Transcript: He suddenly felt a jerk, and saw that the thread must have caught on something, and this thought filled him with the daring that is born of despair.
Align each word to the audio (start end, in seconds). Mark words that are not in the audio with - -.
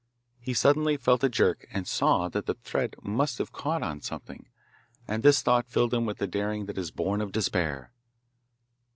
He 0.39 0.55
suddenly 0.55 0.97
felt 0.97 1.23
a 1.23 1.29
jerk, 1.29 1.67
and 1.69 1.87
saw 1.87 2.27
that 2.29 2.47
the 2.47 2.55
thread 2.55 2.95
must 3.03 3.37
have 3.37 3.51
caught 3.51 3.83
on 3.83 4.01
something, 4.01 4.47
and 5.07 5.21
this 5.21 5.43
thought 5.43 5.69
filled 5.69 5.93
him 5.93 6.07
with 6.07 6.17
the 6.17 6.25
daring 6.25 6.65
that 6.65 6.79
is 6.79 6.89
born 6.89 7.21
of 7.21 7.31
despair. 7.31 7.91